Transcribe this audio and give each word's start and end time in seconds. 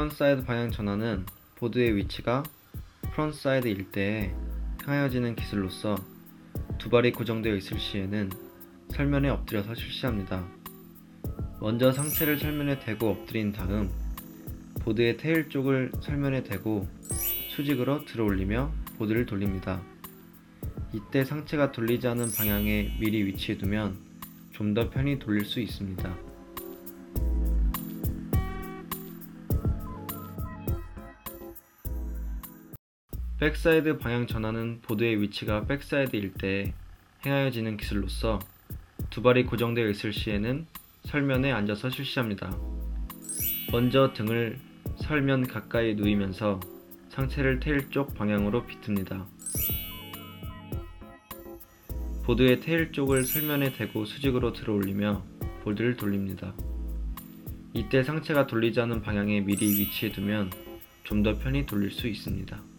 frontside 0.00 0.44
방향 0.44 0.70
전환은 0.70 1.26
보드의 1.56 1.94
위치가 1.94 2.42
frontside일 3.12 3.68
때 3.68 4.32
행하여지는 4.82 5.36
기술로서 5.36 5.94
두 6.78 6.88
발이 6.88 7.12
고정되어 7.12 7.54
있을 7.56 7.78
시에는 7.78 8.30
설면에 8.88 9.28
엎드려서 9.28 9.74
실시합니다. 9.74 10.48
먼저 11.60 11.92
상체를 11.92 12.38
설면에 12.38 12.78
대고 12.78 13.10
엎드린 13.10 13.52
다음 13.52 13.90
보드의 14.80 15.18
tail 15.18 15.50
쪽을 15.50 15.92
설면에 16.00 16.44
대고 16.44 16.88
수직으로 17.50 18.06
들어 18.06 18.24
올리며 18.24 18.72
보드를 18.96 19.26
돌립니다. 19.26 19.82
이때 20.94 21.26
상체가 21.26 21.72
돌리지 21.72 22.08
않은 22.08 22.32
방향에 22.32 22.96
미리 22.98 23.26
위치해 23.26 23.58
두면 23.58 23.98
좀 24.52 24.72
더 24.72 24.88
편히 24.88 25.18
돌릴 25.18 25.44
수 25.44 25.60
있습니다. 25.60 26.29
backside 33.40 33.96
방향 33.96 34.26
전환은 34.26 34.80
보드의 34.82 35.22
위치가 35.22 35.64
backside일 35.64 36.34
때 36.34 36.74
행하여지는 37.24 37.78
기술로서 37.78 38.38
두 39.08 39.22
발이 39.22 39.46
고정되어 39.46 39.88
있을 39.88 40.12
시에는 40.12 40.66
설면에 41.04 41.50
앉아서 41.50 41.88
실시합니다. 41.88 42.54
먼저 43.72 44.12
등을 44.12 44.58
설면 44.96 45.46
가까이 45.46 45.94
누이면서 45.94 46.60
상체를 47.08 47.60
tail 47.60 47.88
쪽 47.88 48.12
방향으로 48.12 48.66
비틉니다. 48.66 49.24
보드의 52.24 52.60
tail 52.60 52.92
쪽을 52.92 53.24
설면에 53.24 53.72
대고 53.72 54.04
수직으로 54.04 54.52
들어 54.52 54.74
올리며 54.74 55.24
보드를 55.64 55.96
돌립니다. 55.96 56.52
이때 57.72 58.02
상체가 58.02 58.46
돌리지 58.46 58.82
않은 58.82 59.00
방향에 59.00 59.40
미리 59.40 59.80
위치해 59.80 60.12
두면 60.12 60.50
좀 61.04 61.22
더 61.22 61.38
편히 61.38 61.64
돌릴 61.64 61.90
수 61.90 62.06
있습니다. 62.06 62.69